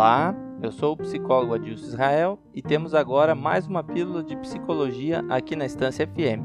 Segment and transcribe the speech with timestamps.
[0.00, 5.22] Olá, eu sou o psicólogo Adilson Israel e temos agora mais uma pílula de psicologia
[5.28, 6.40] aqui na Estância FM.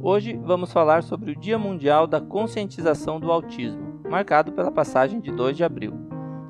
[0.00, 5.30] Hoje vamos falar sobre o Dia Mundial da Conscientização do Autismo, marcado pela passagem de
[5.30, 5.92] 2 de abril,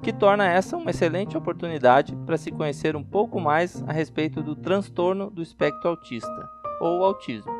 [0.01, 4.55] que torna essa uma excelente oportunidade para se conhecer um pouco mais a respeito do
[4.55, 6.49] transtorno do espectro autista,
[6.81, 7.51] ou autismo.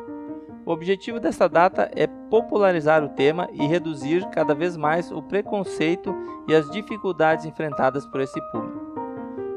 [0.65, 6.15] O objetivo desta data é popularizar o tema e reduzir cada vez mais o preconceito
[6.47, 8.81] e as dificuldades enfrentadas por esse público.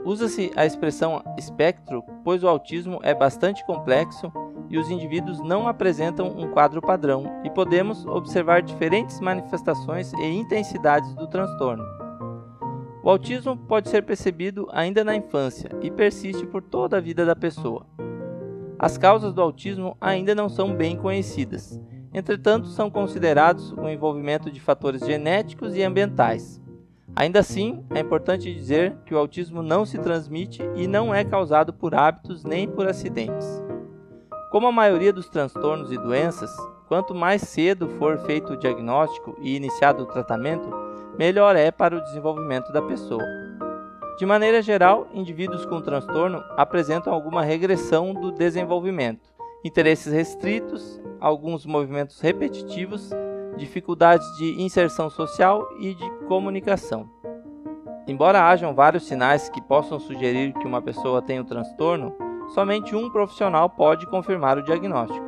[0.05, 4.33] Usa-se a expressão espectro, pois o autismo é bastante complexo
[4.69, 11.15] e os indivíduos não apresentam um quadro padrão, e podemos observar diferentes manifestações e intensidades
[11.15, 11.85] do transtorno.
[13.03, 17.37] O autismo pode ser percebido ainda na infância e persiste por toda a vida da
[17.37, 17.87] pessoa.
[18.79, 21.81] As causas do autismo ainda não são bem conhecidas,
[22.13, 26.61] entretanto, são considerados o envolvimento de fatores genéticos e ambientais.
[27.15, 31.73] Ainda assim, é importante dizer que o autismo não se transmite e não é causado
[31.73, 33.63] por hábitos nem por acidentes.
[34.51, 36.55] Como a maioria dos transtornos e doenças,
[36.87, 40.69] quanto mais cedo for feito o diagnóstico e iniciado o tratamento,
[41.19, 43.46] melhor é para o desenvolvimento da pessoa.
[44.17, 49.29] De maneira geral, indivíduos com transtorno apresentam alguma regressão do desenvolvimento,
[49.63, 53.11] interesses restritos, alguns movimentos repetitivos,
[53.59, 57.11] dificuldades de inserção social e de comunicação.
[58.09, 62.15] Embora hajam vários sinais que possam sugerir que uma pessoa tem o transtorno,
[62.55, 65.27] somente um profissional pode confirmar o diagnóstico.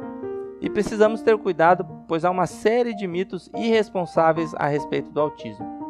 [0.62, 5.87] E precisamos ter cuidado, pois há uma série de mitos irresponsáveis a respeito do autismo.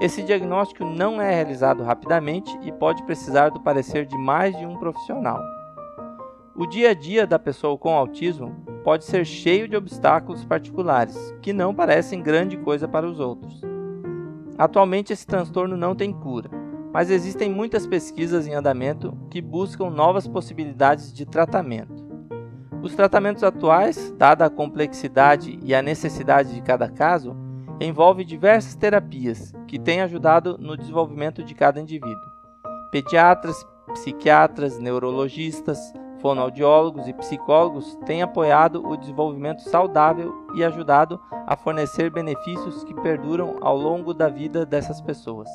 [0.00, 4.76] Esse diagnóstico não é realizado rapidamente e pode precisar do parecer de mais de um
[4.76, 5.40] profissional.
[6.56, 11.52] O dia a dia da pessoa com autismo pode ser cheio de obstáculos particulares, que
[11.52, 13.60] não parecem grande coisa para os outros.
[14.58, 16.50] Atualmente, esse transtorno não tem cura,
[16.92, 22.04] mas existem muitas pesquisas em andamento que buscam novas possibilidades de tratamento.
[22.82, 27.34] Os tratamentos atuais, dada a complexidade e a necessidade de cada caso,
[27.80, 32.32] envolve diversas terapias que têm ajudado no desenvolvimento de cada indivíduo.
[32.90, 33.56] Pediatras,
[33.92, 35.78] psiquiatras, neurologistas,
[36.20, 43.58] fonoaudiólogos e psicólogos têm apoiado o desenvolvimento saudável e ajudado a fornecer benefícios que perduram
[43.60, 45.48] ao longo da vida dessas pessoas.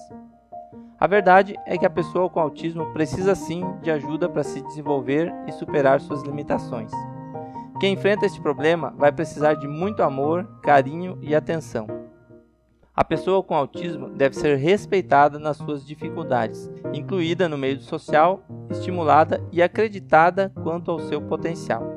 [1.00, 5.34] A verdade é que a pessoa com autismo precisa sim de ajuda para se desenvolver
[5.48, 6.92] e superar suas limitações.
[7.80, 11.99] Quem enfrenta este problema vai precisar de muito amor, carinho e atenção.
[13.00, 19.42] A pessoa com autismo deve ser respeitada nas suas dificuldades, incluída no meio social, estimulada
[19.54, 21.94] e acreditada quanto ao seu potencial.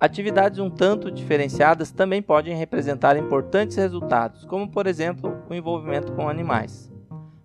[0.00, 6.26] Atividades um tanto diferenciadas também podem representar importantes resultados, como por exemplo o envolvimento com
[6.26, 6.90] animais.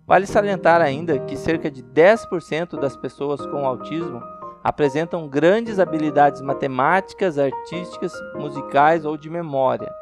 [0.06, 4.22] Vale salientar ainda que cerca de 10% das pessoas com autismo
[4.64, 9.92] apresentam grandes habilidades matemáticas, artísticas, musicais ou de memória,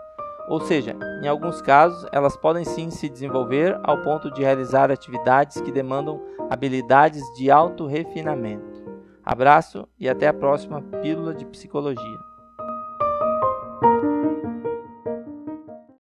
[0.49, 5.61] ou seja, em alguns casos, elas podem sim se desenvolver ao ponto de realizar atividades
[5.61, 8.83] que demandam habilidades de alto refinamento.
[9.25, 12.28] Abraço e até a próxima Pílula de Psicologia.